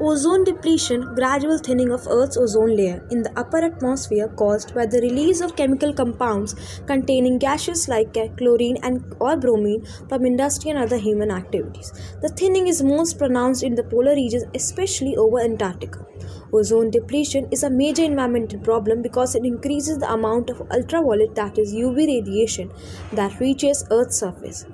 Ozone 0.00 0.44
depletion, 0.44 1.12
gradual 1.16 1.58
thinning 1.58 1.90
of 1.90 2.06
Earth's 2.08 2.36
ozone 2.36 2.76
layer 2.76 3.04
in 3.10 3.22
the 3.24 3.32
upper 3.36 3.58
atmosphere 3.58 4.28
caused 4.28 4.72
by 4.72 4.86
the 4.86 5.00
release 5.00 5.40
of 5.40 5.56
chemical 5.56 5.92
compounds 5.92 6.54
containing 6.86 7.36
gases 7.36 7.88
like 7.88 8.14
chlorine 8.36 8.76
and 8.84 9.12
or 9.18 9.36
bromine 9.36 9.84
from 10.08 10.24
industry 10.24 10.70
and 10.70 10.78
other 10.78 10.98
human 10.98 11.32
activities. 11.32 11.92
The 12.22 12.28
thinning 12.28 12.68
is 12.68 12.80
most 12.80 13.18
pronounced 13.18 13.64
in 13.64 13.74
the 13.74 13.82
polar 13.82 14.14
regions, 14.14 14.44
especially 14.54 15.16
over 15.16 15.40
Antarctica. 15.40 16.06
Ozone 16.52 16.90
depletion 16.90 17.48
is 17.50 17.64
a 17.64 17.70
major 17.70 18.04
environmental 18.04 18.60
problem 18.60 19.02
because 19.02 19.34
it 19.34 19.44
increases 19.44 19.98
the 19.98 20.12
amount 20.12 20.48
of 20.48 20.62
ultraviolet 20.70 21.34
that 21.34 21.58
is 21.58 21.74
UV 21.74 22.06
radiation 22.06 22.70
that 23.12 23.40
reaches 23.40 23.84
Earth's 23.90 24.20
surface 24.20 24.64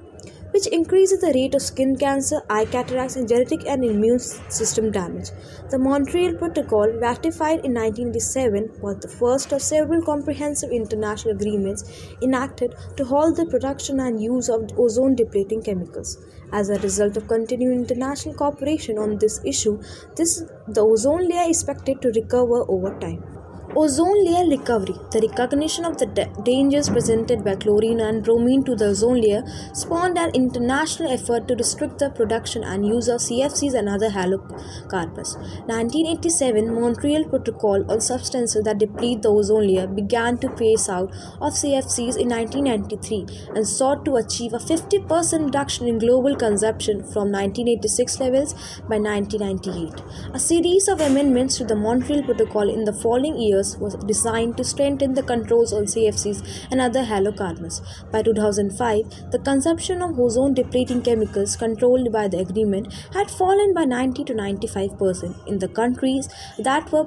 which 0.55 0.69
increases 0.69 1.21
the 1.21 1.33
rate 1.35 1.55
of 1.57 1.63
skin 1.63 1.97
cancer, 1.97 2.41
eye 2.49 2.65
cataracts, 2.65 3.17
and 3.17 3.29
genetic 3.29 3.67
and 3.67 3.85
immune 3.85 4.21
system 4.21 4.93
damage. 4.93 5.31
The 5.71 5.81
Montreal 5.81 6.35
Protocol, 6.35 6.93
ratified 7.01 7.65
in 7.65 7.75
1987, 7.75 8.71
was 8.81 8.99
the 9.01 9.09
first 9.09 9.51
of 9.51 9.61
several 9.61 10.01
comprehensive 10.03 10.71
international 10.71 11.35
agreements 11.35 11.83
enacted 12.23 12.77
to 12.97 13.05
halt 13.05 13.37
the 13.37 13.47
production 13.47 13.99
and 13.99 14.23
use 14.23 14.49
of 14.49 14.71
ozone 14.79 15.17
depleting 15.17 15.63
chemicals. 15.63 16.19
As 16.53 16.71
a 16.71 16.79
result 16.79 17.17
of 17.17 17.27
continuing 17.27 17.81
international 17.81 18.37
cooperation 18.37 18.97
on 18.97 19.19
this 19.19 19.41
issue, 19.45 19.81
this, 20.15 20.45
the 20.69 20.83
ozone 20.83 21.29
layer 21.29 21.51
is 21.51 21.63
expected 21.63 22.01
to 22.03 22.13
recover 22.15 22.65
over 22.69 22.97
time. 23.01 23.34
Ozone 23.77 24.25
layer 24.25 24.49
recovery. 24.49 24.95
The 25.11 25.21
recognition 25.29 25.85
of 25.85 25.99
the 25.99 26.07
dangers 26.45 26.89
presented 26.89 27.45
by 27.45 27.57
chlorine 27.57 27.99
and 27.99 28.23
bromine 28.23 28.63
to 28.67 28.77
the 28.77 28.87
ozone 28.87 29.21
layer 29.21 29.43
spawned 29.73 30.17
an 30.17 30.31
international 30.33 31.11
effort 31.11 31.49
to 31.49 31.57
restrict 31.57 31.99
the 31.99 32.11
production 32.11 32.63
and 32.63 32.87
use 32.87 33.09
of 33.09 33.21
CFCs 33.21 33.75
and 33.75 33.89
other 33.89 34.11
halocarbons. 34.11 35.35
1987 35.67 36.73
Montreal 36.73 37.25
Protocol 37.25 37.85
on 37.91 38.01
substances 38.01 38.63
that 38.63 38.79
deplete 38.79 39.23
the 39.23 39.29
ozone 39.31 39.67
layer 39.67 39.89
began 39.89 40.39
to 40.39 40.55
phase 40.57 40.89
out 40.89 41.11
of 41.41 41.55
CFCs 41.55 42.17
in 42.17 42.29
1993 42.29 43.27
and 43.57 43.67
sought 43.67 44.05
to 44.05 44.15
achieve 44.15 44.53
a 44.53 44.59
50% 44.59 45.47
reduction 45.47 45.89
in 45.89 45.99
global 45.99 46.37
consumption 46.37 47.03
from 47.13 47.33
1986 47.33 48.21
levels 48.21 48.55
by 48.89 48.99
1998. 48.99 50.01
A 50.33 50.39
series 50.39 50.87
of 50.87 51.01
amendments 51.01 51.57
to 51.57 51.65
the 51.65 51.75
Montreal 51.75 52.23
Protocol 52.23 52.73
in 52.73 52.85
the 52.85 52.93
following 52.93 53.37
years 53.37 53.64
was 53.79 53.95
designed 54.13 54.57
to 54.57 54.65
strengthen 54.65 55.15
the 55.15 55.23
controls 55.23 55.73
on 55.73 55.85
CFCs 55.85 56.69
and 56.71 56.81
other 56.81 57.05
halocarbons. 57.05 57.81
By 58.13 58.23
2005, 58.23 59.31
the 59.33 59.39
consumption 59.39 60.03
of 60.03 60.19
ozone 60.19 60.55
depleting 60.55 61.03
chemicals 61.03 61.57
controlled 61.57 62.13
by 62.13 62.29
the 62.29 62.39
agreement 62.39 62.93
had 63.13 63.31
fallen 63.31 63.75
by 63.75 63.85
90 63.85 64.25
to 64.25 64.35
95% 64.35 65.47
in 65.47 65.59
the 65.59 65.69
countries 65.69 66.29
that 66.59 66.93
were 66.93 67.05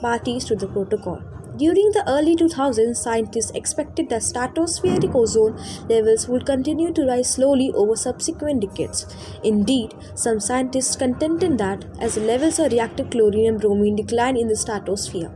parties 0.00 0.44
to 0.44 0.54
the 0.54 0.66
protocol. 0.66 1.22
During 1.56 1.92
the 1.92 2.02
early 2.08 2.34
2000s, 2.34 2.96
scientists 2.96 3.52
expected 3.52 4.08
that 4.08 4.22
stratospheric 4.22 5.14
ozone 5.14 5.56
levels 5.88 6.26
would 6.26 6.46
continue 6.46 6.92
to 6.92 7.06
rise 7.06 7.30
slowly 7.30 7.70
over 7.76 7.94
subsequent 7.94 8.62
decades. 8.62 9.06
Indeed, 9.44 9.94
some 10.16 10.40
scientists 10.40 10.96
contended 10.96 11.58
that 11.58 11.84
as 12.00 12.16
the 12.16 12.22
levels 12.22 12.58
of 12.58 12.72
reactive 12.72 13.10
chlorine 13.10 13.46
and 13.46 13.60
bromine 13.60 13.94
decline 13.94 14.36
in 14.36 14.48
the 14.48 14.56
stratosphere, 14.56 15.30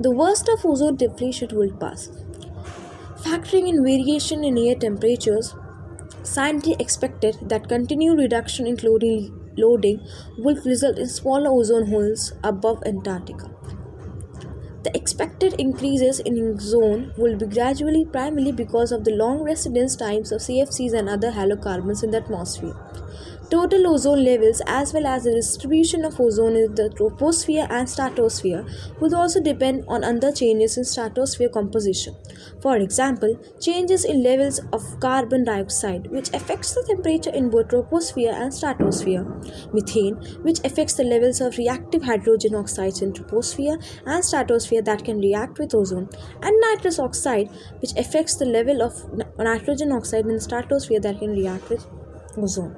the 0.00 0.10
worst 0.10 0.48
of 0.48 0.64
ozone 0.64 0.96
depletion 0.96 1.50
will 1.52 1.76
pass. 1.76 2.08
Factoring 3.22 3.68
in 3.68 3.84
variation 3.84 4.42
in 4.44 4.56
air 4.56 4.74
temperatures, 4.74 5.54
scientists 6.22 6.76
expected 6.78 7.36
that 7.42 7.68
continued 7.68 8.18
reduction 8.18 8.66
in 8.66 8.78
chlorine 8.78 9.30
loading 9.58 10.00
would 10.38 10.64
result 10.64 10.96
in 10.96 11.06
smaller 11.06 11.50
ozone 11.50 11.86
holes 11.88 12.32
above 12.42 12.82
Antarctica. 12.86 13.59
The 14.82 14.96
expected 14.96 15.54
increases 15.58 16.20
in 16.20 16.38
ozone 16.38 17.12
will 17.16 17.36
be 17.36 17.46
gradually 17.46 18.04
primarily 18.04 18.52
because 18.52 18.92
of 18.92 19.04
the 19.04 19.12
long 19.12 19.42
residence 19.42 19.94
times 19.94 20.32
of 20.32 20.40
CFCs 20.40 20.92
and 20.92 21.08
other 21.08 21.30
halocarbons 21.30 22.02
in 22.02 22.10
the 22.10 22.18
atmosphere. 22.18 22.74
Total 23.50 23.84
ozone 23.88 24.22
levels 24.24 24.62
as 24.68 24.92
well 24.94 25.06
as 25.08 25.24
the 25.24 25.32
distribution 25.32 26.04
of 26.04 26.20
ozone 26.20 26.54
in 26.54 26.72
the 26.76 26.88
troposphere 26.90 27.66
and 27.68 27.90
stratosphere 27.90 28.64
would 29.00 29.12
also 29.12 29.42
depend 29.42 29.82
on 29.88 30.04
other 30.04 30.30
changes 30.30 30.76
in 30.78 30.84
stratosphere 30.84 31.48
composition. 31.48 32.14
For 32.62 32.76
example, 32.76 33.36
changes 33.60 34.04
in 34.04 34.22
levels 34.22 34.60
of 34.72 35.00
carbon 35.00 35.42
dioxide 35.42 36.06
which 36.12 36.32
affects 36.32 36.74
the 36.74 36.84
temperature 36.86 37.30
in 37.30 37.50
both 37.50 37.66
troposphere 37.68 38.32
and 38.32 38.54
stratosphere, 38.54 39.24
methane 39.72 40.14
which 40.44 40.60
affects 40.64 40.94
the 40.94 41.02
levels 41.02 41.40
of 41.40 41.58
reactive 41.58 42.04
hydrogen 42.04 42.54
oxides 42.54 43.02
in 43.02 43.12
troposphere 43.12 43.82
and 44.06 44.24
stratosphere 44.24 44.82
that 44.82 45.04
can 45.04 45.18
react 45.18 45.58
with 45.58 45.74
ozone, 45.74 46.08
and 46.42 46.60
nitrous 46.60 47.00
oxide 47.00 47.50
which 47.80 47.96
affects 47.96 48.36
the 48.36 48.44
level 48.44 48.80
of 48.80 48.94
nitrogen 49.38 49.90
oxide 49.90 50.24
in 50.24 50.34
the 50.34 50.40
stratosphere 50.40 51.00
that 51.00 51.18
can 51.18 51.30
react 51.30 51.68
with 51.68 51.84
ozone. 52.36 52.76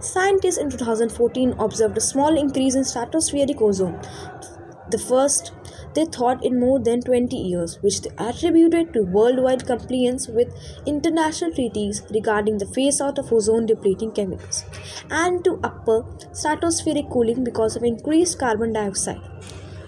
Scientists 0.00 0.58
in 0.58 0.70
2014 0.70 1.54
observed 1.58 1.96
a 1.96 2.00
small 2.00 2.38
increase 2.38 2.74
in 2.74 2.82
stratospheric 2.82 3.60
ozone, 3.60 4.00
the 4.90 4.98
first 4.98 5.52
they 5.94 6.04
thought 6.06 6.44
in 6.44 6.58
more 6.58 6.78
than 6.80 7.00
20 7.02 7.36
years, 7.36 7.76
which 7.82 8.00
they 8.00 8.10
attributed 8.18 8.92
to 8.94 9.02
worldwide 9.02 9.66
compliance 9.66 10.26
with 10.28 10.48
international 10.86 11.52
treaties 11.52 12.02
regarding 12.10 12.58
the 12.58 12.66
phase 12.66 13.00
out 13.00 13.18
of 13.18 13.32
ozone 13.32 13.66
depleting 13.66 14.12
chemicals 14.12 14.64
and 15.10 15.44
to 15.44 15.58
upper 15.62 16.02
stratospheric 16.32 17.10
cooling 17.10 17.44
because 17.44 17.76
of 17.76 17.82
increased 17.82 18.38
carbon 18.38 18.72
dioxide. 18.72 19.20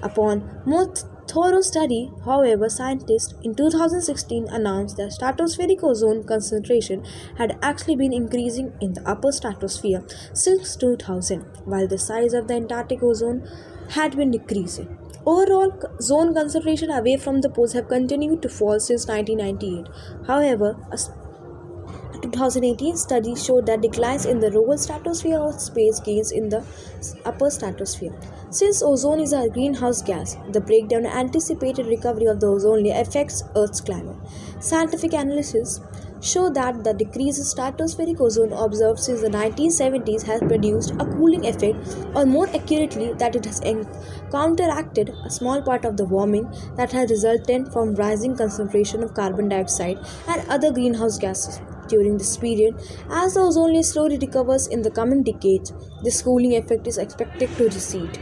Upon 0.05 0.61
more 0.67 0.95
thorough 1.27 1.63
study, 1.63 2.13
however, 2.27 2.69
scientists 2.69 3.35
in 3.43 3.55
2016 3.55 4.49
announced 4.49 4.99
that 4.99 5.13
stratospheric 5.19 5.83
ozone 5.83 6.25
concentration 6.25 7.03
had 7.39 7.59
actually 7.63 7.97
been 7.97 8.13
increasing 8.13 8.75
in 8.83 8.93
the 8.93 9.09
upper 9.09 9.33
stratosphere 9.33 10.05
since 10.35 10.77
2000, 10.77 11.41
while 11.65 11.89
the 11.89 11.99
size 11.99 12.35
of 12.35 12.49
the 12.49 12.55
Antarctic 12.55 13.03
ozone 13.03 13.49
had 13.91 14.15
been 14.15 14.31
decreasing. 14.31 14.99
Overall, 15.27 15.73
zone 16.03 16.35
concentration 16.35 16.91
away 16.91 17.17
from 17.17 17.41
the 17.41 17.49
poles 17.49 17.73
have 17.73 17.89
continued 17.89 18.43
to 18.43 18.49
fall 18.51 18.79
since 18.79 19.07
1998. 19.09 20.27
However, 20.27 20.77
a 20.93 20.99
2018 22.31 22.97
study 22.97 23.35
showed 23.35 23.67
that 23.67 23.81
declines 23.81 24.25
in 24.27 24.41
the 24.41 24.51
lower 24.51 24.77
stratosphere 24.77 25.39
of 25.39 25.61
space 25.61 26.01
gains 26.01 26.33
in 26.33 26.49
the 26.49 26.65
upper 27.25 27.51
stratosphere. 27.51 28.13
Since 28.51 28.83
ozone 28.83 29.21
is 29.21 29.33
a 29.33 29.49
greenhouse 29.49 30.03
gas, 30.03 30.37
the 30.53 30.61
breakdown 30.61 31.07
anticipated 31.07 31.87
recovery 31.87 32.27
of 32.27 32.41
the 32.41 32.47
ozone 32.47 32.85
layer 32.85 33.01
affects 33.01 33.43
Earth's 33.57 33.81
climate. 33.81 34.17
Scientific 34.61 35.13
analysis 35.13 35.81
show 36.21 36.49
that 36.49 36.83
the 36.85 36.95
decrease 36.95 37.39
in 37.39 37.45
stratospheric 37.45 38.21
ozone 38.21 38.53
observed 38.53 38.99
since 38.99 39.21
the 39.21 39.29
1970s 39.29 40.23
has 40.23 40.41
produced 40.41 40.93
a 40.93 41.05
cooling 41.05 41.45
effect, 41.47 41.77
or 42.15 42.25
more 42.25 42.49
accurately, 42.49 43.13
that 43.15 43.37
it 43.37 43.45
has 43.45 43.61
counteracted 44.31 45.11
a 45.27 45.31
small 45.31 45.61
part 45.61 45.85
of 45.85 45.97
the 45.99 46.05
warming 46.05 46.51
that 46.77 46.93
has 46.93 47.11
resulted 47.11 47.71
from 47.73 47.95
rising 47.97 48.37
concentration 48.37 49.03
of 49.03 49.15
carbon 49.15 49.49
dioxide 49.49 49.99
and 50.29 50.49
other 50.49 50.73
greenhouse 50.73 51.19
gases. 51.19 51.61
During 51.89 52.19
this 52.19 52.37
period, 52.37 52.75
as 53.11 53.35
the 53.35 53.41
ozone 53.41 53.73
layer 53.73 53.83
slowly 53.83 54.19
recovers 54.19 54.67
in 54.67 54.83
the 54.83 54.91
coming 54.91 55.23
decades, 55.23 55.73
this 56.03 56.23
cooling 56.23 56.55
effect 56.57 56.87
is 56.87 56.99
expected 56.99 57.57
to 57.57 57.65
recede. 57.65 58.19